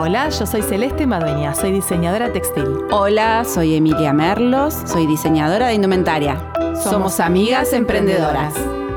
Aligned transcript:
Hola, 0.00 0.28
yo 0.28 0.46
soy 0.46 0.62
Celeste 0.62 1.08
Madueña, 1.08 1.56
soy 1.56 1.72
diseñadora 1.72 2.32
textil. 2.32 2.82
Hola, 2.92 3.44
soy 3.44 3.74
Emilia 3.74 4.12
Merlos, 4.12 4.72
soy 4.86 5.08
diseñadora 5.08 5.66
de 5.66 5.74
indumentaria. 5.74 6.40
Somos, 6.80 7.18
amigas 7.18 7.72
emprendedoras. 7.72 8.54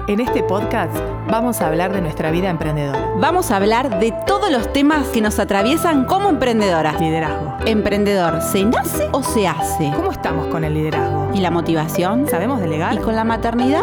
En 0.08 0.20
este 0.20 0.44
podcast 0.44 0.96
vamos 1.28 1.60
a 1.60 1.70
hablar 1.70 1.92
de 1.92 2.02
nuestra 2.02 2.30
vida 2.30 2.52
emprendedora. 2.52 3.04
Vamos 3.18 3.50
a 3.50 3.56
hablar 3.56 4.00
de 4.00 4.14
todos 4.28 4.52
los 4.52 4.72
temas 4.74 5.08
que 5.08 5.22
nos 5.22 5.40
atraviesan 5.40 6.06
como 6.06 6.30
emprendedoras. 6.30 7.02
Liderazgo. 7.02 7.58
Emprendedor, 7.66 8.40
¿se 8.44 8.64
nace 8.64 9.10
o 9.12 9.24
se 9.24 9.48
hace? 9.48 9.92
¿Cómo 9.96 10.12
estamos 10.12 10.46
con 10.50 10.64
el 10.64 10.76
liderazgo? 10.76 11.32
¿Y 11.34 11.40
la 11.40 11.50
motivación? 11.50 12.28
¿Sabemos 12.30 12.60
delegar? 12.60 12.94
¿Y 12.94 12.98
con 13.00 13.16
la 13.16 13.24
maternidad? 13.24 13.82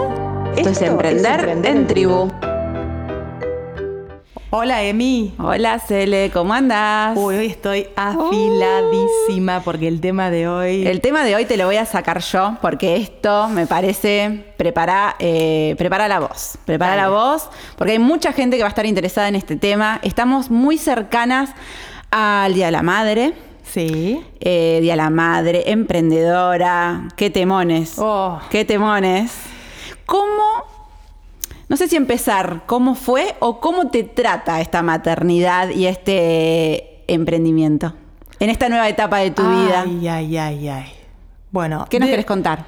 Esto, 0.57 0.69
es 0.69 0.83
emprender, 0.83 1.49
en 1.65 1.89
tribu. 1.89 2.31
Hola, 4.51 4.83
Emi. 4.83 5.35
Hola, 5.39 5.79
Cele, 5.79 6.31
¿cómo 6.33 6.55
andas? 6.55 7.15
Uy, 7.19 7.35
hoy 7.35 7.47
estoy 7.49 7.87
afiladísima 7.95 9.61
porque 9.63 9.89
el 9.89 10.01
tema 10.01 10.31
de 10.31 10.49
hoy... 10.49 10.87
El 10.87 11.03
tema 11.03 11.23
de 11.23 11.37
hoy 11.37 11.45
te 11.45 11.59
lo 11.59 11.67
voy 11.67 11.77
a 11.77 11.85
sacar 11.85 12.21
yo 12.21 12.57
porque 12.63 12.97
esto 12.97 13.51
me 13.51 13.67
parece 13.67 14.47
prepara, 14.57 15.17
eh, 15.19 15.75
prepara 15.77 16.09
la 16.09 16.21
voz. 16.21 16.57
Prepara 16.65 16.93
Dale. 16.97 17.03
la 17.03 17.09
voz 17.11 17.51
porque 17.77 17.93
hay 17.93 17.99
mucha 17.99 18.33
gente 18.33 18.57
que 18.57 18.63
va 18.63 18.69
a 18.69 18.71
estar 18.71 18.87
interesada 18.87 19.29
en 19.29 19.35
este 19.35 19.57
tema. 19.57 20.01
Estamos 20.03 20.51
muy 20.51 20.79
cercanas 20.79 21.51
al 22.11 22.55
Día 22.55 22.67
de 22.67 22.73
la 22.73 22.83
Madre. 22.83 23.35
Sí. 23.65 24.25
Eh, 24.41 24.79
Día 24.81 24.95
de 24.95 24.97
la 24.97 25.11
Madre, 25.11 25.71
emprendedora. 25.71 27.09
Qué 27.17 27.29
temones. 27.29 27.97
Oh. 27.99 28.41
Qué 28.49 28.65
temones. 28.65 29.31
¿Cómo, 30.07 30.65
no 31.69 31.77
sé 31.77 31.89
si 31.89 31.97
empezar, 31.97 32.63
cómo 32.67 32.95
fue 32.95 33.37
o 33.41 33.61
cómo 33.61 33.89
te 33.89 34.03
trata 34.05 34.61
esta 34.61 34.83
maternidad 34.83 35.71
y 35.71 35.87
este 35.87 37.05
emprendimiento 37.13 37.95
en 38.41 38.51
esta 38.51 38.69
nueva 38.69 38.89
etapa 38.89 39.19
de 39.19 39.31
tu 39.33 39.43
vida? 39.43 39.83
Ay, 39.83 40.09
ay, 40.09 40.37
ay, 40.39 40.69
ay. 40.69 40.93
Bueno, 41.51 41.87
¿Qué 41.91 41.99
nos 41.99 42.07
de- 42.09 42.13
querés 42.13 42.27
contar? 42.27 42.65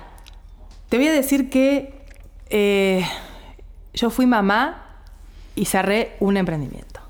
Te 0.88 0.97
voy 0.97 1.06
a 1.08 1.12
decir 1.12 1.48
que 1.50 2.05
eh, 2.48 3.05
yo 3.94 4.10
fui 4.10 4.27
mamá 4.27 4.84
y 5.55 5.64
cerré 5.66 6.16
un 6.20 6.36
emprendimiento. 6.36 7.00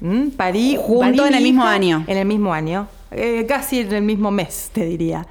¿Mm? 0.00 0.28
Parí, 0.30 0.76
Junto 0.78 1.00
parí 1.00 1.18
en 1.20 1.34
el 1.34 1.42
mismo 1.42 1.64
año. 1.64 2.04
En 2.06 2.18
el 2.18 2.26
mismo 2.26 2.52
año. 2.52 2.88
Eh, 3.18 3.46
casi 3.48 3.80
en 3.80 3.92
el 3.94 4.02
mismo 4.02 4.30
mes, 4.30 4.70
te 4.72 4.84
diría. 4.84 5.26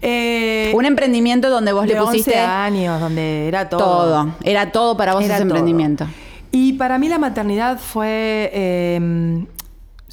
Eh, 0.00 0.72
Un 0.74 0.84
emprendimiento 0.84 1.48
donde 1.50 1.72
vos 1.72 1.86
de 1.86 1.94
le 1.94 2.00
pusiste 2.00 2.30
11 2.32 2.40
años, 2.40 3.00
donde 3.00 3.46
era 3.48 3.68
todo. 3.68 3.80
todo. 3.80 4.34
Era 4.44 4.72
todo 4.72 4.96
para 4.96 5.14
vos 5.14 5.24
Era 5.24 5.34
ese 5.36 5.44
todo. 5.44 5.50
emprendimiento. 5.54 6.06
Y 6.50 6.74
para 6.74 6.98
mí 6.98 7.08
la 7.08 7.18
maternidad 7.18 7.78
fue... 7.78 8.50
eh, 8.52 9.44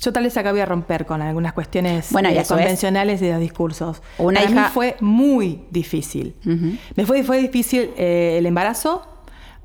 yo 0.02 0.14
tal 0.14 0.24
vez 0.24 0.38
acá 0.38 0.52
voy 0.52 0.62
a 0.62 0.66
romper 0.66 1.06
con 1.06 1.22
algunas 1.22 1.52
cuestiones 1.52 2.08
Bueno, 2.12 2.30
y 2.30 2.38
eh, 2.38 2.44
convencionales 2.48 3.20
de 3.20 3.32
los 3.34 3.42
discursos. 3.42 4.02
Una 4.18 4.40
para 4.40 4.52
hija- 4.52 4.62
mí 4.68 4.70
fue 4.74 4.96
muy 5.02 5.64
difícil. 5.72 6.36
Me 6.96 7.06
fue, 7.06 7.24
fue 7.24 7.42
difícil 7.42 7.90
eh, 7.98 8.36
el 8.38 8.46
embarazo, 8.46 9.06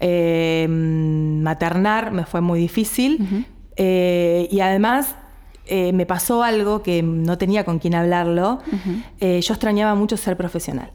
eh, 0.00 0.66
maternar 0.68 2.10
me 2.10 2.24
fue 2.26 2.40
muy 2.40 2.58
difícil. 2.58 3.46
Y 3.76 4.60
además 4.60 5.14
eh, 5.66 5.92
me 5.92 6.06
pasó 6.06 6.42
algo 6.42 6.82
que 6.82 7.02
no 7.02 7.38
tenía 7.38 7.64
con 7.64 7.78
quién 7.78 7.94
hablarlo. 7.94 8.60
Eh, 9.20 9.40
yo 9.40 9.54
extrañaba 9.54 9.94
mucho 9.94 10.16
ser 10.16 10.36
profesional. 10.36 10.90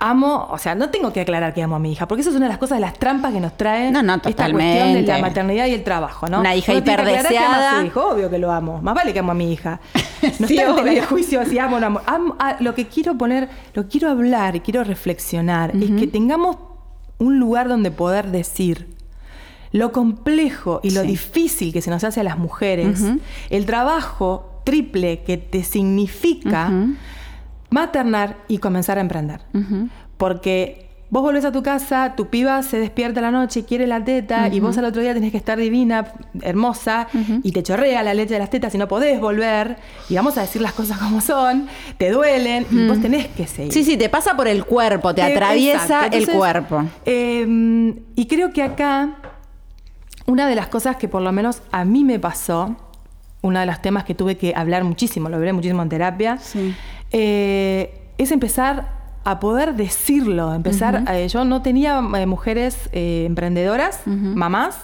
Amo, 0.00 0.48
o 0.50 0.58
sea, 0.58 0.74
no 0.74 0.90
tengo 0.90 1.12
que 1.12 1.20
aclarar 1.20 1.54
que 1.54 1.62
amo 1.62 1.76
a 1.76 1.78
mi 1.78 1.92
hija, 1.92 2.06
porque 2.08 2.22
eso 2.22 2.30
es 2.30 2.36
una 2.36 2.46
de 2.46 2.50
las 2.50 2.58
cosas, 2.58 2.76
de 2.78 2.80
las 2.80 2.94
trampas 2.98 3.32
que 3.32 3.40
nos 3.40 3.56
trae 3.56 3.90
No, 3.92 4.02
no, 4.02 4.16
esta 4.16 4.50
cuestión 4.50 4.92
de 4.92 5.02
la 5.02 5.18
maternidad 5.18 5.66
y 5.66 5.70
el 5.72 5.84
trabajo, 5.84 6.26
¿no? 6.28 6.40
Una 6.40 6.54
hija 6.54 6.72
Uno 6.72 6.82
tiene 6.82 6.96
que 6.96 7.02
ama 7.02 7.10
a 7.16 7.20
hiperdeseada. 7.20 7.80
su 7.80 7.86
hijo, 7.86 8.08
obvio 8.10 8.28
que 8.28 8.38
lo 8.38 8.50
amo. 8.52 8.82
Más 8.82 8.94
vale 8.94 9.12
que 9.12 9.20
amo 9.20 9.32
a 9.32 9.34
mi 9.34 9.52
hija. 9.52 9.80
No 10.40 10.48
Sí, 10.48 10.56
está 10.58 10.90
en 10.92 11.04
juicio 11.04 11.44
si 11.44 11.58
amo 11.58 11.76
o 11.76 11.80
no 11.80 11.86
amo. 11.86 12.00
Amo- 12.06 12.36
ah, 12.38 12.56
lo 12.60 12.74
que 12.74 12.86
quiero 12.88 13.16
poner, 13.16 13.48
lo 13.74 13.82
que 13.84 13.88
quiero 13.88 14.10
hablar 14.10 14.56
y 14.56 14.60
quiero 14.60 14.82
reflexionar 14.82 15.74
es 15.76 15.90
que 15.92 16.06
tengamos 16.06 16.56
un 17.18 17.38
lugar 17.38 17.68
donde 17.68 17.90
poder 17.90 18.30
decir 18.30 18.88
lo 19.74 19.90
complejo 19.90 20.78
y 20.84 20.90
lo 20.90 21.00
Sí. 21.02 21.08
difícil 21.08 21.72
que 21.72 21.82
se 21.82 21.90
nos 21.90 22.04
hace 22.04 22.20
a 22.20 22.22
las 22.22 22.38
mujeres, 22.38 23.02
el 23.50 23.66
trabajo 23.66 24.60
triple 24.64 25.22
que 25.26 25.36
te 25.36 25.64
significa 25.64 26.72
maternar 27.70 28.36
y 28.48 28.58
comenzar 28.58 28.98
a 28.98 29.00
emprender. 29.00 29.40
Porque 30.16 30.86
vos 31.10 31.22
volvés 31.22 31.44
a 31.44 31.52
tu 31.52 31.62
casa, 31.62 32.14
tu 32.16 32.28
piba 32.28 32.62
se 32.62 32.78
despierta 32.78 33.20
a 33.20 33.22
la 33.22 33.30
noche 33.30 33.60
y 33.60 33.62
quiere 33.64 33.86
la 33.86 34.04
teta, 34.04 34.48
y 34.48 34.60
vos 34.60 34.78
al 34.78 34.84
otro 34.84 35.02
día 35.02 35.12
tenés 35.14 35.30
que 35.32 35.36
estar 35.38 35.58
divina, 35.58 36.12
hermosa, 36.42 37.08
y 37.42 37.52
te 37.52 37.62
chorrea 37.62 38.02
la 38.02 38.14
leche 38.14 38.34
de 38.34 38.40
las 38.40 38.50
tetas 38.50 38.74
y 38.74 38.78
no 38.78 38.86
podés 38.88 39.20
volver, 39.20 39.76
y 40.08 40.14
vamos 40.14 40.38
a 40.38 40.42
decir 40.42 40.62
las 40.62 40.72
cosas 40.72 40.98
como 40.98 41.20
son, 41.20 41.66
te 41.98 42.10
duelen, 42.10 42.66
y 42.70 42.86
vos 42.86 43.00
tenés 43.00 43.26
que 43.28 43.46
seguir. 43.46 43.72
Sí, 43.72 43.84
sí, 43.84 43.96
te 43.96 44.08
pasa 44.08 44.36
por 44.36 44.46
el 44.48 44.64
cuerpo, 44.64 45.14
te 45.14 45.22
atraviesa 45.22 46.06
el 46.06 46.28
cuerpo. 46.28 46.84
eh, 47.04 47.94
y 48.16 48.26
creo 48.26 48.52
que 48.52 48.62
acá, 48.62 49.16
una 50.26 50.46
de 50.48 50.54
las 50.54 50.68
cosas 50.68 50.96
que 50.96 51.08
por 51.08 51.22
lo 51.22 51.32
menos 51.32 51.62
a 51.72 51.84
mí 51.84 52.04
me 52.04 52.18
pasó, 52.18 52.76
uno 53.42 53.60
de 53.60 53.66
los 53.66 53.80
temas 53.82 54.04
que 54.04 54.14
tuve 54.14 54.36
que 54.36 54.54
hablar 54.56 54.84
muchísimo, 54.84 55.28
lo 55.28 55.36
hablé 55.36 55.52
muchísimo 55.52 55.82
en 55.82 55.88
terapia, 55.88 56.38
Sí. 56.38 56.74
eh, 57.12 58.00
es 58.18 58.32
empezar 58.32 58.88
a 59.24 59.40
poder 59.40 59.74
decirlo, 59.74 60.52
empezar, 60.54 61.04
eh, 61.10 61.28
yo 61.28 61.44
no 61.44 61.62
tenía 61.62 61.98
eh, 62.16 62.26
mujeres 62.26 62.88
emprendedoras, 62.92 64.00
mamás, 64.06 64.76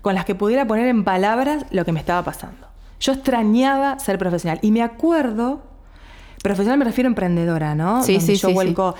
con 0.00 0.14
las 0.14 0.24
que 0.24 0.34
pudiera 0.34 0.66
poner 0.66 0.86
en 0.88 1.04
palabras 1.04 1.64
lo 1.70 1.84
que 1.84 1.92
me 1.92 2.00
estaba 2.00 2.22
pasando. 2.22 2.66
Yo 3.00 3.12
extrañaba 3.12 3.98
ser 3.98 4.18
profesional 4.18 4.58
y 4.62 4.70
me 4.70 4.82
acuerdo, 4.82 5.62
profesional 6.42 6.78
me 6.78 6.84
refiero 6.84 7.08
a 7.08 7.10
emprendedora, 7.12 7.74
¿no? 7.74 8.02
Sí, 8.02 8.14
Donde 8.14 8.26
sí, 8.26 8.40
yo 8.40 8.48
sí, 8.48 8.54
vuelco. 8.54 8.94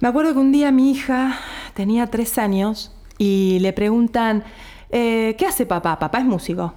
Me 0.00 0.08
acuerdo 0.08 0.32
que 0.32 0.38
un 0.38 0.52
día 0.52 0.70
mi 0.70 0.90
hija 0.92 1.36
tenía 1.74 2.06
tres 2.06 2.38
años 2.38 2.92
y 3.18 3.58
le 3.60 3.72
preguntan, 3.72 4.44
eh, 4.90 5.34
¿qué 5.38 5.46
hace 5.46 5.66
papá? 5.66 5.98
Papá 5.98 6.18
es 6.18 6.24
músico. 6.24 6.74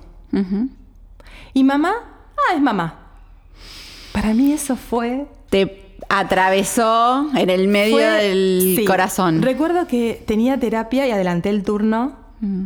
¿Y 1.54 1.64
mamá? 1.64 1.94
Ah, 2.38 2.56
es 2.56 2.62
mamá. 2.62 3.00
Para 4.14 4.34
mí 4.34 4.52
eso 4.54 4.76
fue... 4.76 5.28
Te 5.50 5.98
atravesó 6.10 7.30
en 7.36 7.50
el 7.50 7.68
medio 7.68 7.96
fue- 7.98 8.06
del 8.06 8.74
sí. 8.78 8.86
corazón. 8.86 9.42
Recuerdo 9.42 9.88
que 9.88 10.24
tenía 10.26 10.58
terapia 10.60 11.08
y 11.08 11.12
adelanté 11.12 11.50
el 11.50 11.64
turno. 11.64 12.16
Mm. 12.40 12.64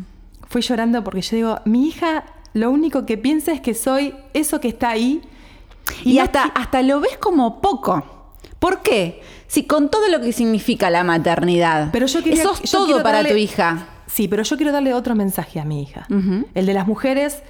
Fui 0.48 0.62
llorando 0.62 1.04
porque 1.04 1.22
yo 1.22 1.36
digo, 1.36 1.60
mi 1.66 1.88
hija 1.88 2.24
lo 2.54 2.72
único 2.72 3.06
que 3.06 3.18
piensa 3.18 3.52
es 3.52 3.62
que 3.62 3.74
soy 3.74 4.14
eso 4.34 4.60
que 4.62 4.68
está 4.70 4.90
ahí. 4.90 5.22
Y, 6.04 6.18
hasta, 6.20 6.44
hasta 6.44 6.82
lo 6.82 7.00
ves 7.00 7.18
como 7.18 7.62
poco. 7.62 8.04
¿Por 8.60 8.82
qué? 8.82 9.22
Si 9.48 9.66
con 9.66 9.90
todo 9.90 10.08
lo 10.10 10.22
que 10.22 10.32
significa 10.32 10.90
la 10.90 11.04
maternidad, 11.04 11.90
Pero 11.92 12.06
yo 12.08 12.24
quería- 12.24 12.42
eso 12.42 12.54
es 12.64 12.72
yo 12.72 12.86
todo 12.88 13.04
para 13.04 13.20
darle- 13.22 13.32
tu 13.32 13.36
hija. 13.38 13.88
Sí, 14.16 14.28
pero 14.30 14.44
yo 14.44 14.56
quiero 14.56 14.72
darle 14.72 14.94
otro 14.94 15.14
mensaje 15.14 15.60
a 15.60 15.66
mi 15.66 15.82
hija. 15.84 16.08
El 16.54 16.66
de 16.66 16.74
las 16.74 16.88
mujeres 16.88 17.44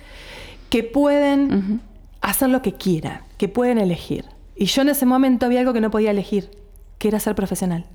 que 0.69 0.83
pueden 0.83 1.79
hacer 2.21 2.49
lo 2.49 2.61
que 2.63 2.73
quieran, 2.73 3.21
que 3.37 3.47
pueden 3.47 3.77
elegir. 3.77 4.25
Y 4.55 4.65
yo 4.65 4.81
en 4.81 4.89
ese 4.89 5.05
momento 5.05 5.45
había 5.45 5.59
algo 5.59 5.73
que 5.73 5.81
no 5.81 5.91
podía 5.91 6.09
elegir, 6.11 6.49
que 6.97 7.09
era 7.09 7.19
ser 7.19 7.35
profesional. 7.35 7.85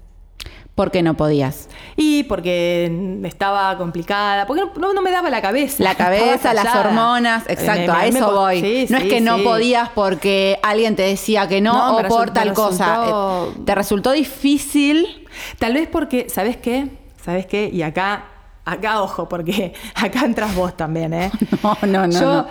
¿Por 0.76 0.92
qué 0.92 1.02
no 1.02 1.14
podías? 1.16 1.68
Y 1.96 2.22
porque 2.24 3.20
estaba 3.24 3.76
complicada, 3.76 4.46
porque 4.46 4.62
no, 4.78 5.02
me 5.02 5.10
daba 5.10 5.28
la 5.30 5.42
cabeza. 5.42 5.82
La 5.82 5.94
cabeza, 6.04 6.54
las 6.54 6.74
hormonas, 6.76 7.44
Me- 7.46 7.52
exacto, 7.52 7.92
me- 7.92 7.98
a 7.98 8.06
eso 8.06 8.32
voy. 8.32 8.60
sí, 8.60 8.86
no 8.88 8.98
es 8.98 9.02
sí, 9.02 9.08
que 9.10 9.20
no 9.20 9.42
podías 9.42 9.88
porque 9.90 10.58
alguien 10.62 10.94
te 10.94 11.02
decía 11.02 11.48
que 11.48 11.60
no, 11.60 11.72
No, 11.74 11.96
o 11.96 12.08
por 12.08 12.30
tal 12.30 12.52
cosa. 12.54 12.86
resultó- 13.00 13.52
Eh, 13.58 13.62
¿Te 13.66 13.74
resultó 13.74 14.12
difícil? 14.12 15.26
Tal 15.58 15.74
vez 15.74 15.88
porque, 15.88 16.28
¿sabes 16.30 16.56
qué? 16.56 16.86
¿Sabes 17.22 17.46
qué? 17.46 17.68
Y 17.70 17.82
acá, 17.82 18.26
acá 18.72 19.02
ojo, 19.02 19.28
porque 19.28 19.72
acá 19.94 20.24
entras 20.24 20.54
vos 20.54 20.76
también, 20.76 21.12
¿eh? 21.12 21.30
No, 21.62 21.76
no, 21.86 22.06
no, 22.06 22.12
Yo, 22.12 22.20
no. 22.42 22.46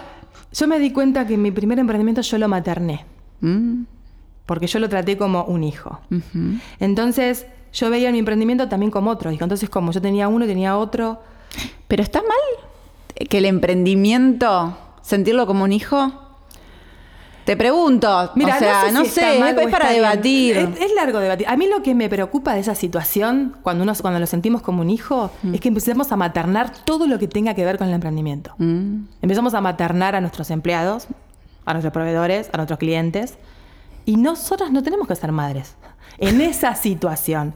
yo 0.51 0.67
me 0.67 0.79
di 0.79 0.91
cuenta 0.91 1.25
que 1.27 1.37
mi 1.37 1.51
primer 1.51 1.79
emprendimiento 1.79 2.21
yo 2.21 2.37
lo 2.37 2.47
materné, 2.47 3.05
Mm, 3.41 3.83
porque 4.45 4.67
yo 4.67 4.79
lo 4.79 4.89
traté 4.89 5.17
como 5.17 5.43
un 5.45 5.63
hijo. 5.63 5.99
Entonces, 6.79 7.45
yo 7.71 7.89
veía 7.89 8.11
mi 8.11 8.19
emprendimiento 8.19 8.67
también 8.67 8.91
como 8.91 9.11
otro 9.11 9.31
hijo. 9.31 9.43
Entonces, 9.45 9.69
como 9.69 9.91
yo 9.91 10.01
tenía 10.01 10.27
uno 10.27 10.45
y 10.45 10.47
tenía 10.47 10.77
otro, 10.77 11.21
¿Pero 11.87 12.03
está 12.03 12.19
mal 12.21 13.27
que 13.29 13.39
el 13.39 13.45
emprendimiento, 13.45 14.77
sentirlo 15.01 15.47
como 15.47 15.63
un 15.63 15.71
hijo? 15.71 16.11
Te 17.49 17.57
pregunto. 17.57 18.31
Mira, 18.35 18.57
o 18.57 18.59
sea, 18.59 18.91
no 18.91 19.03
si 19.05 19.09
sé, 19.09 19.39
mal 19.39 19.57
es 19.57 19.67
para 19.69 19.89
debatir. 19.89 20.55
Es, 20.55 20.81
es 20.81 20.93
largo 20.93 21.19
debatir. 21.19 21.47
A 21.47 21.57
mí 21.57 21.65
lo 21.67 21.81
que 21.81 21.95
me 21.95 22.07
preocupa 22.07 22.53
de 22.53 22.59
esa 22.59 22.75
situación, 22.75 23.55
cuando, 23.63 23.81
uno, 23.83 23.93
cuando 23.99 24.19
lo 24.19 24.27
sentimos 24.27 24.61
como 24.61 24.81
un 24.81 24.91
hijo, 24.91 25.31
Mm. 25.41 25.55
es 25.55 25.59
que 25.61 25.69
empecemos 25.69 26.11
a 26.11 26.15
maternar 26.15 26.71
todo 26.85 27.07
lo 27.07 27.17
que 27.17 27.27
tenga 27.27 27.55
que 27.55 27.65
ver 27.65 27.79
con 27.79 27.87
el 27.87 27.95
emprendimiento. 27.95 28.53
Mm. 28.59 29.05
Empezamos 29.23 29.55
a 29.55 29.61
maternar 29.61 30.13
a 30.15 30.21
nuestros 30.21 30.51
empleados, 30.51 31.07
a 31.65 31.73
nuestros 31.73 31.91
proveedores, 31.91 32.51
a 32.53 32.57
nuestros 32.57 32.77
clientes. 32.77 33.39
Y 34.05 34.17
nosotras 34.17 34.69
no 34.71 34.83
tenemos 34.83 35.07
que 35.07 35.15
ser 35.15 35.31
madres 35.31 35.73
en 36.19 36.41
esa 36.41 36.75
situación. 36.75 37.55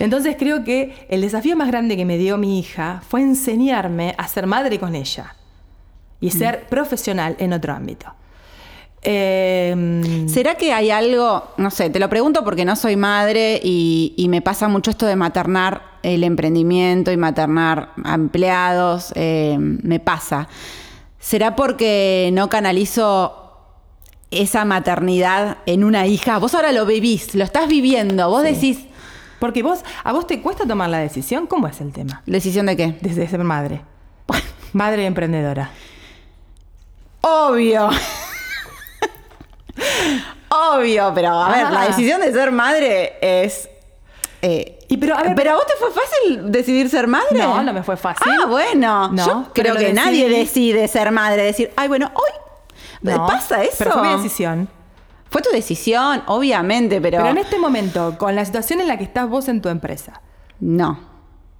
Entonces 0.00 0.34
creo 0.36 0.64
que 0.64 1.06
el 1.10 1.20
desafío 1.20 1.56
más 1.56 1.68
grande 1.68 1.96
que 1.96 2.04
me 2.04 2.18
dio 2.18 2.38
mi 2.38 2.58
hija 2.58 3.02
fue 3.08 3.20
enseñarme 3.20 4.16
a 4.18 4.26
ser 4.26 4.48
madre 4.48 4.80
con 4.80 4.96
ella. 4.96 5.36
y 6.20 6.30
ser 6.32 6.66
profesional 6.66 7.36
en 7.38 7.52
otro 7.52 7.72
ámbito. 7.72 8.12
Eh, 9.02 10.26
¿Será 10.28 10.56
que 10.56 10.72
hay 10.72 10.90
algo, 10.90 11.44
no 11.56 11.70
sé, 11.70 11.88
te 11.88 12.00
lo 12.00 12.08
pregunto 12.08 12.44
porque 12.44 12.64
no 12.64 12.74
soy 12.74 12.96
madre 12.96 13.60
y, 13.62 14.12
y 14.16 14.28
me 14.28 14.42
pasa 14.42 14.68
mucho 14.68 14.90
esto 14.90 15.06
de 15.06 15.14
maternar 15.14 15.88
el 16.02 16.24
emprendimiento 16.24 17.10
y 17.10 17.16
maternar 17.16 17.90
a 18.04 18.14
empleados, 18.14 19.12
eh, 19.14 19.56
me 19.58 20.00
pasa. 20.00 20.48
¿Será 21.18 21.56
porque 21.56 22.30
no 22.32 22.48
canalizo 22.48 23.52
esa 24.30 24.64
maternidad 24.64 25.58
en 25.66 25.84
una 25.84 26.06
hija? 26.06 26.38
Vos 26.38 26.54
ahora 26.54 26.72
lo 26.72 26.86
vivís, 26.86 27.34
lo 27.34 27.44
estás 27.44 27.68
viviendo, 27.68 28.28
vos 28.28 28.42
decís, 28.42 28.80
porque 29.40 29.62
vos, 29.62 29.80
a 30.04 30.12
vos 30.12 30.26
te 30.26 30.40
cuesta 30.40 30.66
tomar 30.66 30.90
la 30.90 30.98
decisión, 30.98 31.46
¿cómo 31.46 31.66
es 31.66 31.80
el 31.80 31.92
tema? 31.92 32.22
¿decisión 32.26 32.66
de 32.66 32.76
qué? 32.76 32.98
Desde 33.00 33.26
ser 33.28 33.44
madre. 33.44 33.82
Madre 34.72 35.06
emprendedora. 35.06 35.70
Obvio. 37.22 37.90
Obvio, 40.76 41.12
pero 41.14 41.28
a 41.30 41.48
ver, 41.50 41.70
la 41.70 41.82
Ah. 41.82 41.86
decisión 41.86 42.20
de 42.20 42.32
ser 42.32 42.50
madre 42.52 43.14
es... 43.20 43.68
eh, 44.42 44.78
Y 44.88 44.96
pero, 44.96 45.16
a 45.16 45.22
ver, 45.22 45.34
¿Pero 45.34 45.50
a 45.52 45.54
vos 45.54 45.66
te 45.66 45.74
fue 45.78 45.90
fácil 45.90 46.50
decidir 46.50 46.88
ser 46.88 47.06
madre? 47.06 47.38
No, 47.38 47.62
no 47.62 47.72
me 47.72 47.82
fue 47.82 47.96
fácil. 47.96 48.32
Ah, 48.42 48.46
bueno. 48.46 49.08
No, 49.12 49.26
Yo 49.26 49.44
creo 49.52 49.76
que 49.76 49.92
nadie 49.92 50.28
decide 50.28 50.88
ser 50.88 51.10
madre. 51.12 51.42
Decir, 51.42 51.70
ay, 51.76 51.88
bueno, 51.88 52.10
hoy 52.14 52.30
No, 53.02 53.26
pasa 53.26 53.62
eso. 53.62 53.74
Pero 53.78 53.92
fue 53.92 54.02
mi 54.02 54.16
decisión. 54.16 54.68
Fue 55.30 55.42
tu 55.42 55.50
decisión, 55.50 56.22
obviamente, 56.26 57.00
pero... 57.02 57.18
Pero 57.18 57.28
en 57.28 57.36
este 57.38 57.58
momento, 57.58 58.16
con 58.16 58.34
la 58.34 58.44
situación 58.46 58.80
en 58.80 58.88
la 58.88 58.96
que 58.96 59.04
estás 59.04 59.28
vos 59.28 59.46
en 59.48 59.60
tu 59.60 59.68
empresa, 59.68 60.22
No. 60.58 60.98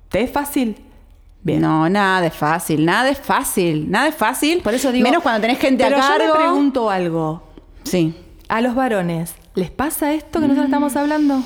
¿te 0.09 0.23
es 0.23 0.31
fácil? 0.33 0.83
Bien. 1.43 1.61
No, 1.61 1.87
nada 1.91 2.27
es 2.27 2.35
fácil, 2.35 2.85
nada 2.87 3.11
es 3.11 3.19
fácil, 3.19 3.91
nada 3.91 4.09
es 4.09 4.15
fácil. 4.15 4.62
Por 4.62 4.73
eso 4.73 4.91
digo. 4.91 5.05
Menos 5.05 5.23
cuando 5.23 5.43
tenés 5.43 5.59
gente 5.59 5.85
pero 5.85 5.97
a 5.97 6.00
cargo. 6.00 6.25
Yo 6.29 6.33
me 6.35 6.41
pregunto 6.41 6.89
algo. 6.91 7.43
Sí. 7.85 8.15
A 8.49 8.61
los 8.61 8.75
varones, 8.75 9.35
¿les 9.55 9.71
pasa 9.71 10.12
esto 10.15 10.41
que 10.41 10.47
nosotros 10.47 10.67
estamos 10.67 10.97
hablando? 10.97 11.43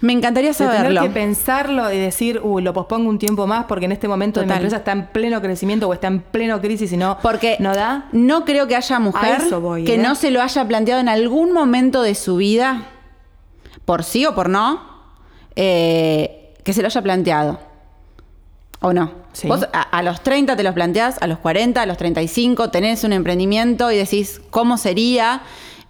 Me 0.00 0.12
encantaría 0.12 0.50
De 0.50 0.56
tener 0.56 0.74
saberlo. 0.76 1.02
que 1.02 1.08
pensarlo 1.10 1.90
y 1.92 1.96
decir, 1.98 2.40
uy, 2.42 2.62
lo 2.62 2.74
pospongo 2.74 3.08
un 3.08 3.18
tiempo 3.18 3.46
más 3.46 3.64
porque 3.64 3.86
en 3.86 3.92
este 3.92 4.08
momento 4.08 4.40
mi 4.40 4.46
Total. 4.46 4.58
empresa 4.58 4.76
está 4.78 4.92
en 4.92 5.06
pleno 5.06 5.40
crecimiento 5.40 5.88
o 5.88 5.94
está 5.94 6.08
en 6.08 6.20
pleno 6.20 6.60
crisis 6.60 6.92
y 6.92 6.96
no, 6.98 7.16
Porque 7.22 7.56
no 7.60 7.74
da. 7.74 8.06
no 8.12 8.44
creo 8.44 8.66
que 8.66 8.76
haya 8.76 8.98
mujer 8.98 9.40
voy, 9.60 9.84
que 9.84 9.94
¿eh? 9.94 9.98
no 9.98 10.14
se 10.14 10.30
lo 10.30 10.42
haya 10.42 10.66
planteado 10.68 11.00
en 11.00 11.08
algún 11.08 11.52
momento 11.52 12.02
de 12.02 12.14
su 12.14 12.36
vida, 12.36 12.88
por 13.86 14.04
sí 14.04 14.26
o 14.26 14.34
por 14.34 14.50
no, 14.50 14.82
eh, 15.54 16.54
que 16.62 16.72
se 16.74 16.82
lo 16.82 16.88
haya 16.88 17.00
planteado. 17.02 17.58
¿O 18.80 18.92
no? 18.92 19.12
Sí. 19.32 19.48
Vos 19.48 19.66
a, 19.72 19.80
a 19.80 20.02
los 20.02 20.20
30 20.22 20.56
te 20.56 20.62
los 20.62 20.74
planteás, 20.74 21.16
a 21.22 21.26
los 21.26 21.38
40, 21.38 21.80
a 21.80 21.86
los 21.86 21.96
35, 21.96 22.70
tenés 22.70 23.02
un 23.04 23.14
emprendimiento 23.14 23.90
y 23.90 23.96
decís, 23.96 24.42
¿cómo 24.50 24.76
sería? 24.76 25.40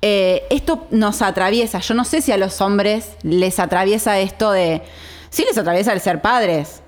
Eh, 0.03 0.45
esto 0.51 0.87
nos 0.91 1.23
atraviesa. 1.23 1.81
Yo 1.81 1.95
no 1.95 2.05
sé 2.05 2.21
si 2.21 2.33
a 2.33 2.37
los 2.37 2.61
hombres 2.61 3.17
les 3.23 3.59
atraviesa 3.59 4.19
esto 4.19 4.51
de... 4.53 4.83
Sí 5.31 5.45
les 5.49 5.57
atraviesa 5.59 5.93
el 5.93 6.01
ser 6.01 6.21
padres, 6.23 6.83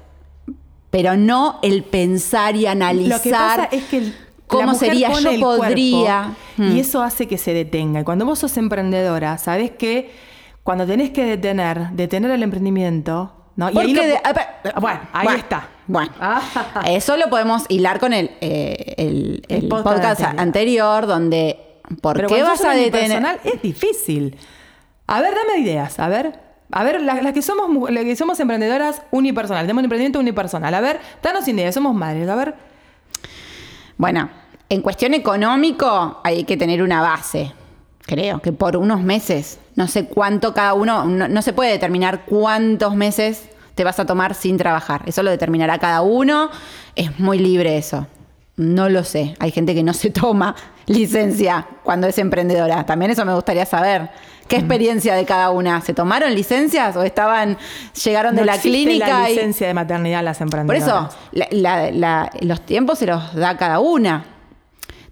pero 0.91 1.17
no 1.17 1.59
el 1.63 1.85
pensar 1.85 2.57
y 2.57 2.67
analizar 2.67 3.17
Lo 3.19 3.23
que 3.23 3.31
pasa 3.31 3.65
es 3.73 3.85
que 3.85 3.99
el- 3.99 4.09
la 4.11 4.15
cómo 4.47 4.73
mujer 4.73 4.89
sería, 4.91 5.09
yo 5.13 5.41
podría. 5.41 6.23
cuerpo, 6.23 6.37
Mm. 6.57 6.77
Y 6.77 6.81
eso 6.81 7.03
hace 7.03 7.29
que 7.29 7.37
se 7.39 7.53
detenga. 7.53 8.01
Y 8.01 8.05
cuando 8.05 8.25
vos 8.25 8.39
sos 8.41 8.57
emprendedora, 8.57 9.37
sabés 9.39 9.71
que 9.73 10.11
cuando 10.65 10.87
tenés 10.87 11.11
que 11.11 11.25
detener, 11.25 11.91
detener 11.93 12.31
el 12.33 12.43
emprendimiento, 12.43 13.33
¿no? 13.57 13.71
Y 13.71 13.79
ahí 13.79 13.93
lo- 13.93 14.03
de- 14.03 14.21
bueno, 14.81 15.01
ahí 15.13 15.25
bueno, 15.25 15.39
está. 15.39 15.69
Bueno, 15.87 16.11
Ah. 16.21 16.41
eso 16.89 17.17
lo 17.17 17.29
podemos 17.31 17.65
hilar 17.69 18.01
con 18.01 18.13
el, 18.13 18.31
eh, 18.41 18.95
el, 18.97 19.43
El 19.49 19.65
el 19.65 19.69
podcast 19.69 19.97
podcast, 19.97 20.21
anterior. 20.23 20.41
anterior. 20.41 21.07
donde 21.07 21.59
¿por 22.01 22.17
Pero 22.17 22.29
qué 22.29 22.43
vas 22.43 22.65
a 22.65 22.73
detener? 22.73 23.41
es 23.45 23.63
difícil. 23.63 24.37
A 25.07 25.21
ver, 25.23 25.35
dame 25.35 25.61
ideas. 25.61 25.99
A 25.99 26.09
ver, 26.09 26.39
a 26.71 26.85
ver, 26.85 27.01
las, 27.01 27.23
las 27.23 27.33
que 27.33 27.43
somos 27.43 27.91
las 27.91 28.05
que 28.05 28.15
somos 28.17 28.39
emprendedoras 28.41 29.03
unipersonal, 29.11 29.65
tenemos 29.65 29.81
un 29.81 29.85
emprendimiento 29.87 30.19
unipersonal. 30.19 30.75
A 30.75 30.81
ver, 30.81 31.01
danos 31.23 31.47
ideas, 31.49 31.75
somos 31.75 31.95
madres. 31.95 32.29
A 32.29 32.37
ver, 32.37 32.55
Bueno, 33.97 34.29
en 34.69 34.83
cuestión 34.83 35.15
económico 35.15 36.21
hay 36.25 36.45
que 36.45 36.57
tener 36.57 36.83
una 36.83 37.01
base. 37.03 37.53
Creo 38.03 38.41
que 38.41 38.53
por 38.53 38.77
unos 38.77 39.03
meses, 39.03 39.59
no 39.77 39.87
sé 39.87 40.07
cuánto 40.07 40.55
cada 40.55 40.75
uno, 40.75 41.05
no, 41.05 41.29
no 41.29 41.43
se 41.43 41.53
puede 41.53 41.71
determinar 41.73 42.25
cuántos 42.25 42.95
meses 42.95 43.49
te 43.75 43.85
vas 43.85 43.99
a 44.01 44.07
tomar 44.07 44.35
sin 44.35 44.57
trabajar. 44.57 45.03
Eso 45.07 45.23
lo 45.23 45.31
determinará 45.31 45.79
cada 45.79 46.03
uno. 46.03 46.51
Es 46.97 47.19
muy 47.19 47.39
libre 47.39 47.77
eso. 47.79 48.07
No 48.59 48.89
lo 48.91 49.03
sé. 49.05 49.35
Hay 49.39 49.51
gente 49.53 49.75
que 49.75 49.83
no 49.83 49.95
se 49.95 50.11
toma 50.11 50.55
licencia 50.87 51.67
cuando 51.83 52.07
es 52.07 52.19
emprendedora. 52.19 52.85
También 52.85 53.11
eso 53.11 53.25
me 53.25 53.33
gustaría 53.35 53.65
saber. 53.65 54.11
¿Qué 54.49 54.57
experiencia 54.57 55.15
de 55.15 55.25
cada 55.27 55.51
una? 55.51 55.81
¿Se 55.81 55.93
tomaron 55.95 56.35
licencias 56.35 56.97
o 56.97 57.03
estaban, 57.03 57.57
llegaron 58.05 58.35
de 58.35 58.45
la 58.45 58.59
clínica 58.59 59.21
la 59.21 59.31
y 59.31 59.35
licencia 59.35 59.67
de 59.67 59.75
maternidad 59.75 60.23
las 60.23 60.39
por 60.39 60.45
emprendedoras. 60.47 60.85
eso, 60.85 61.19
la- 61.33 61.49
la- 61.51 61.91
la- 61.91 62.31
los 62.41 62.61
tiempos 62.63 62.99
se 62.99 63.07
los 63.07 63.35
da 63.35 63.57
cada 63.57 63.79
una. 63.81 64.25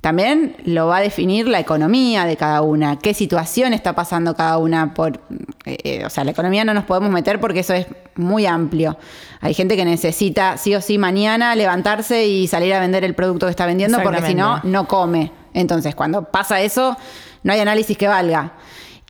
También 0.00 0.56
lo 0.64 0.86
va 0.86 0.98
a 0.98 1.00
definir 1.00 1.48
la 1.48 1.58
economía 1.58 2.24
de 2.26 2.36
cada 2.36 2.62
una, 2.62 2.98
qué 2.98 3.12
situación 3.12 3.72
está 3.72 3.94
pasando 3.94 4.34
cada 4.36 4.56
una. 4.58 4.94
Por, 4.94 5.20
eh, 5.64 5.76
eh, 5.84 6.04
o 6.06 6.10
sea, 6.10 6.24
la 6.24 6.30
economía 6.30 6.64
no 6.64 6.74
nos 6.74 6.84
podemos 6.84 7.10
meter 7.10 7.40
porque 7.40 7.60
eso 7.60 7.74
es 7.74 7.86
muy 8.16 8.46
amplio. 8.46 8.96
Hay 9.40 9.54
gente 9.54 9.76
que 9.76 9.84
necesita 9.84 10.56
sí 10.56 10.74
o 10.74 10.80
sí 10.80 10.98
mañana 10.98 11.54
levantarse 11.54 12.26
y 12.26 12.46
salir 12.48 12.72
a 12.74 12.80
vender 12.80 13.04
el 13.04 13.14
producto 13.14 13.46
que 13.46 13.50
está 13.50 13.66
vendiendo 13.66 13.98
porque 14.02 14.18
si 14.28 14.34
no, 14.34 14.60
no 14.64 14.88
come. 14.88 15.32
Entonces, 15.54 15.94
cuando 15.94 16.24
pasa 16.24 16.60
eso, 16.60 16.96
no 17.42 17.52
hay 17.52 17.60
análisis 17.60 17.96
que 17.96 18.08
valga. 18.08 18.52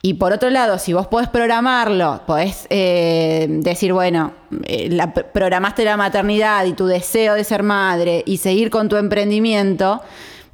Y 0.01 0.13
por 0.13 0.31
otro 0.31 0.49
lado, 0.51 0.77
si 0.77 0.93
vos 0.93 1.07
podés 1.07 1.27
programarlo, 1.27 2.21
podés 2.27 2.67
eh, 2.69 3.47
decir, 3.49 3.93
bueno, 3.93 4.31
eh, 4.65 4.89
la- 4.91 5.11
programaste 5.11 5.83
la 5.83 5.97
maternidad 5.97 6.63
y 6.65 6.73
tu 6.73 6.85
deseo 6.85 7.33
de 7.33 7.43
ser 7.43 7.63
madre 7.63 8.23
y 8.25 8.37
seguir 8.37 8.69
con 8.69 8.89
tu 8.89 8.95
emprendimiento, 8.97 10.01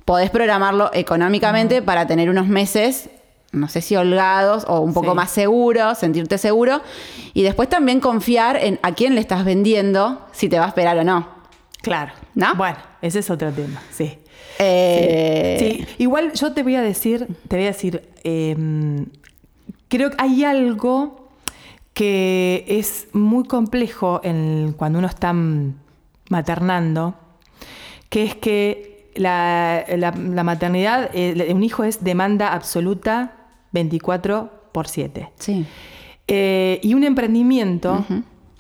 podés 0.06 0.30
programarlo 0.30 0.92
económicamente 0.94 1.82
para 1.82 2.08
tener 2.08 2.30
unos 2.30 2.48
meses, 2.48 3.10
no 3.54 3.70
sé 3.70 3.82
si 3.82 3.96
holgados 3.96 4.66
o 4.68 4.82
un 4.82 4.94
poco 4.94 5.12
Sí. 5.12 5.16
más 5.16 5.32
seguros, 5.32 5.98
sentirte 5.98 6.38
seguro. 6.38 6.82
Y 7.34 7.44
después 7.44 7.70
también 7.70 8.00
confiar 8.02 8.58
en 8.58 8.80
a 8.84 8.92
quién 8.94 9.16
le 9.16 9.22
estás 9.22 9.46
vendiendo, 9.46 10.28
si 10.34 10.50
te 10.50 10.60
va 10.60 10.66
a 10.66 10.68
esperar 10.70 10.98
o 10.98 11.04
no. 11.06 11.28
Claro. 11.82 12.12
¿No? 12.36 12.56
Bueno, 12.56 12.78
ese 13.02 13.20
es 13.20 13.30
otro 13.30 13.52
tema, 13.52 13.82
sí. 13.92 14.18
Eh, 14.60 15.56
Sí, 15.60 15.86
igual 15.98 16.34
yo 16.34 16.52
te 16.54 16.64
voy 16.64 16.76
a 16.76 16.82
decir, 16.82 17.28
te 17.48 17.56
voy 17.56 17.66
a 17.66 17.70
decir, 17.70 18.10
eh, 18.24 18.56
creo 19.88 20.10
que 20.12 20.16
hay 20.20 20.44
algo 20.44 21.30
que 21.94 22.66
es 22.68 23.08
muy 23.14 23.44
complejo 23.46 24.20
en, 24.24 24.74
cuando 24.78 25.00
uno 25.00 25.08
está 25.08 25.34
maternando, 26.30 27.16
que 28.10 28.24
es 28.24 28.36
que 28.36 29.12
la, 29.16 29.84
la- 29.98 30.12
la 30.12 30.44
maternidad, 30.44 31.10
eh, 31.14 31.52
un 31.54 31.64
hijo 31.64 31.84
es 31.84 32.04
demanda 32.04 32.54
absoluta 32.54 33.34
24 33.74 34.70
por 34.72 34.88
7. 34.88 35.30
Sí, 35.38 35.66
Eh, 36.28 36.80
y 36.82 36.94
un 36.94 37.04
emprendimiento, 37.04 38.06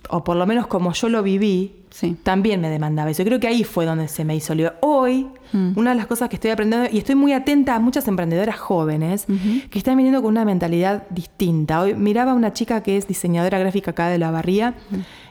o 0.10 0.24
por 0.26 0.36
lo 0.36 0.46
menos 0.46 0.68
como 0.68 0.92
yo 0.92 1.08
lo 1.08 1.24
viví, 1.24 1.76
Sí. 1.92 2.18
también 2.24 2.60
me 2.60 2.70
demandaba 2.70 3.10
eso. 3.12 3.24
Creo 3.24 3.40
que 3.40 3.48
ahí 3.48 3.64
fue 3.64 3.86
donde 3.86 4.08
se 4.10 4.26
me 4.26 4.36
hizo 4.36 4.54
lío. 4.54 4.74
Hoy, 4.82 5.28
Mm. 5.54 5.74
una 5.78 5.92
de 5.92 5.96
las 5.96 6.08
cosas 6.08 6.28
que 6.28 6.36
estoy 6.36 6.52
aprendiendo, 6.52 6.90
y 6.92 6.98
estoy 6.98 7.16
muy 7.16 7.32
atenta 7.32 7.76
a 7.76 7.80
muchas 7.80 8.06
emprendedoras 8.10 8.58
jóvenes 8.60 9.28
que 9.70 9.78
están 9.78 9.96
viniendo 9.96 10.22
con 10.22 10.32
una 10.32 10.44
mentalidad 10.44 11.08
distinta. 11.10 11.80
Hoy 11.82 11.94
miraba 11.94 12.32
a 12.32 12.36
una 12.36 12.52
chica 12.52 12.84
que 12.84 12.98
es 12.98 13.08
diseñadora 13.08 13.60
gráfica 13.60 13.92
acá 13.92 14.10
de 14.10 14.18
la 14.18 14.30
Barría, 14.32 14.74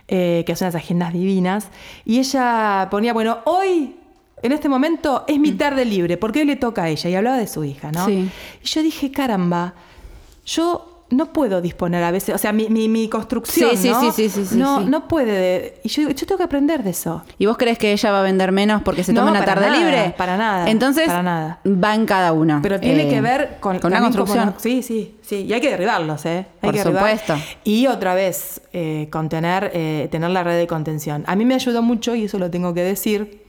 eh, 0.08 0.44
que 0.46 0.52
hace 0.52 0.64
unas 0.64 0.74
agendas 0.76 1.12
divinas, 1.12 1.68
y 2.06 2.18
ella 2.18 2.88
ponía, 2.90 3.12
bueno, 3.12 3.38
hoy... 3.44 3.96
En 4.42 4.52
este 4.52 4.68
momento 4.68 5.24
es 5.28 5.38
mi 5.38 5.52
tarde 5.52 5.84
libre, 5.84 6.16
porque 6.16 6.40
hoy 6.40 6.46
le 6.46 6.56
toca 6.56 6.84
a 6.84 6.88
ella, 6.88 7.08
y 7.10 7.14
hablaba 7.14 7.36
de 7.38 7.46
su 7.46 7.62
hija, 7.64 7.92
¿no? 7.92 8.06
Sí. 8.06 8.28
Y 8.62 8.66
yo 8.66 8.82
dije, 8.82 9.10
caramba, 9.12 9.74
yo 10.44 10.88
no 11.10 11.30
puedo 11.30 11.60
disponer 11.60 12.02
a 12.02 12.10
veces, 12.10 12.34
o 12.34 12.38
sea, 12.38 12.54
mi, 12.54 12.70
mi, 12.70 12.88
mi 12.88 13.06
construcción, 13.06 13.70
Sí, 13.72 13.76
sí, 13.76 13.88
¿no? 13.90 14.00
sí, 14.00 14.10
sí, 14.12 14.28
sí, 14.30 14.46
sí, 14.46 14.56
no, 14.56 14.78
sí. 14.80 14.86
no 14.86 15.06
puede. 15.08 15.74
Y 15.84 15.90
yo, 15.90 16.08
yo 16.08 16.26
tengo 16.26 16.38
que 16.38 16.44
aprender 16.44 16.82
de 16.82 16.88
eso. 16.90 17.22
¿Y 17.38 17.44
vos 17.44 17.58
crees 17.58 17.76
que 17.76 17.92
ella 17.92 18.10
va 18.12 18.20
a 18.20 18.22
vender 18.22 18.50
menos 18.50 18.80
porque 18.80 19.04
se 19.04 19.12
No, 19.12 19.20
toma 19.20 19.32
una 19.32 19.44
tarde 19.44 19.66
nada, 19.66 19.78
libre? 19.78 20.14
para 20.16 20.38
nada, 20.38 20.70
Entonces, 20.70 21.06
para 21.06 21.22
nada. 21.22 21.60
va 21.66 21.94
en 21.94 22.06
cada 22.06 22.32
uno. 22.32 22.60
Pero 22.62 22.80
tiene 22.80 23.02
Eh, 23.04 23.08
que 23.10 23.20
ver 23.20 23.58
con, 23.60 23.78
con 23.78 23.90
como 23.92 24.02
construcción. 24.04 24.54
sí, 24.56 24.82
sí, 24.82 25.14
sí. 25.20 25.44
Y 25.46 25.52
hay 25.52 25.60
que 25.60 25.68
derribarlos, 25.70 26.24
¿eh? 26.24 26.38
Hay 26.38 26.46
Por 26.62 26.72
que 26.72 26.78
derribar. 26.78 27.18
supuesto. 27.18 27.34
Y 27.62 27.86
otra 27.88 28.14
vez, 28.14 28.62
eh, 28.72 29.08
contener, 29.12 29.70
eh, 29.74 30.08
tener 30.10 30.30
la 30.30 30.42
red 30.42 30.56
de 30.58 30.66
contención. 30.66 31.24
A 31.26 31.36
mí 31.36 31.44
me 31.44 31.54
ayudó 31.54 31.82
mucho, 31.82 32.14
y 32.14 32.24
eso 32.24 32.38
lo 32.38 32.50
tengo 32.50 32.72
que 32.72 32.82
decir, 32.84 33.41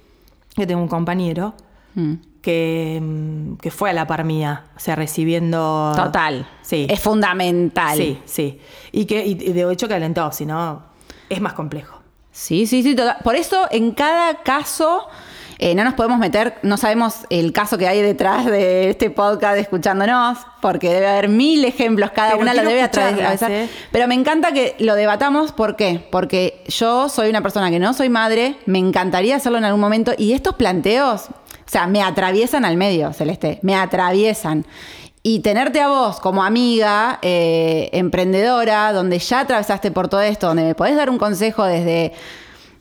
que 0.56 0.66
tengo 0.68 0.82
un 0.82 0.88
compañero 0.88 1.54
Mm. 1.96 2.14
que, 2.42 3.00
mm, 3.02 3.54
que 3.58 3.70
fue 3.70 3.92
a 3.92 3.94
la 3.94 4.08
par 4.08 4.24
mía, 4.24 4.64
o 4.76 4.80
sea, 4.80 4.96
recibiendo... 4.96 5.94
Total. 5.96 6.48
Sí. 6.64 6.88
Es 6.90 7.00
fundamental. 7.00 7.96
Sí, 7.96 8.20
sí. 8.26 8.60
Y 8.92 9.06
que 9.06 9.24
y 9.24 9.32
y 9.34 9.54
de 9.54 9.72
hecho 9.72 9.88
que 9.88 9.94
alentó, 9.94 10.32
si 10.32 10.48
no, 10.48 10.82
es 11.30 11.40
más 11.40 11.54
complejo. 11.54 12.00
Sí, 12.32 12.66
sí, 12.66 12.82
sí. 12.82 12.96
total. 12.96 13.18
Por 13.24 13.36
eso, 13.36 13.68
en 13.70 13.92
cada 13.92 14.42
caso, 14.42 15.08
Eh, 15.66 15.76
no 15.76 15.86
nos 15.86 15.94
podemos 15.94 16.20
meter, 16.20 16.56
no 16.62 16.76
sabemos 16.76 17.20
el 17.30 17.54
caso 17.54 17.78
que 17.78 17.88
hay 17.88 18.02
detrás 18.02 18.46
de 18.46 18.90
este 18.90 19.10
podcast 19.10 19.58
escuchándonos, 19.58 20.40
porque 20.62 20.90
debe 20.90 21.08
haber 21.08 21.30
mil 21.30 21.64
ejemplos, 21.64 22.12
cada 22.12 22.32
Pero 22.32 22.42
una 22.42 22.54
lo 22.54 22.64
quiero 22.64 22.70
debe 22.70 22.82
atravesar. 22.82 23.50
¿eh? 23.50 23.70
Pero 23.90 24.10
me 24.10 24.14
encanta 24.14 24.52
que 24.52 24.76
lo 24.80 24.94
debatamos, 24.96 25.54
¿por 25.54 25.78
qué? 25.78 26.06
Porque 26.12 26.66
yo 26.68 27.08
soy 27.08 27.30
una 27.30 27.40
persona 27.42 27.72
que 27.72 27.80
no 27.80 27.94
soy 27.94 28.10
madre, 28.10 28.58
me 28.66 28.78
encantaría 28.78 29.38
hacerlo 29.38 29.58
en 29.58 29.64
algún 29.64 29.80
momento, 29.80 30.12
y 30.18 30.34
estos 30.34 30.56
planteos, 30.56 31.30
o 31.30 31.70
sea, 31.70 31.88
me 31.88 32.02
atraviesan 32.02 32.66
al 32.66 32.76
medio, 32.76 33.14
Celeste, 33.14 33.60
me 33.62 33.78
atraviesan. 33.78 34.66
Y 35.26 35.40
tenerte 35.40 35.80
a 35.80 35.88
vos 35.88 36.20
como 36.20 36.44
amiga, 36.44 37.20
eh, 37.22 37.90
emprendedora, 37.94 38.92
donde 38.92 39.18
ya 39.18 39.40
atravesaste 39.40 39.92
por 39.92 40.10
todo 40.10 40.20
esto, 40.20 40.48
donde 40.48 40.66
me 40.66 40.76
podés 40.76 40.98
dar 40.98 41.10
un 41.10 41.18
consejo 41.18 41.64
desde, 41.64 42.12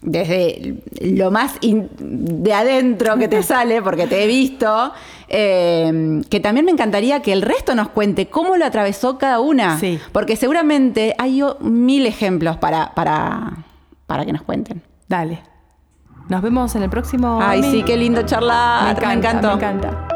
desde 0.03 0.83
lo 1.01 1.31
más 1.31 1.57
in- 1.61 1.89
de 1.99 2.53
adentro 2.53 3.17
que 3.17 3.29
te 3.29 3.43
sale, 3.45 3.81
porque 3.83 4.07
te 4.07 4.25
he 4.25 4.27
visto, 4.27 4.93
eh, 5.29 6.21
que 6.29 6.41
también 6.41 6.67
me 6.67 6.73
encantaría 6.73 7.23
que 7.23 7.33
el 7.33 7.43
resto 7.43 7.75
nos 7.75 7.89
cuente 7.89 8.29
cómo 8.29 8.57
lo 8.57 8.65
atravesó 8.67 9.17
cada 9.19 9.41
una. 9.41 9.79
Sí. 9.79 9.99
Porque 10.13 10.37
seguramente 10.37 11.15
hay 11.19 11.43
mil 11.61 12.07
ejemplos 12.07 12.57
para, 12.59 12.93
para, 12.95 13.65
para 14.07 14.27
que 14.27 14.33
nos 14.33 14.43
cuenten. 14.43 14.83
Dale. 15.09 15.41
Nos 16.29 16.41
vemos 16.43 16.75
en 16.77 16.83
el 16.85 16.91
próximo. 16.91 17.41
Ay, 17.43 17.63
sí, 17.65 17.83
qué 17.83 17.97
lindo 17.97 18.23
charlar. 18.23 18.85
Me 18.85 18.91
encanta, 18.93 19.09
me 19.09 19.15
encantó. 19.15 19.49
Me 19.49 19.55
encanta. 19.55 20.09